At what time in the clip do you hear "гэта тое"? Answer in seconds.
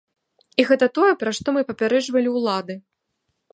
0.69-1.09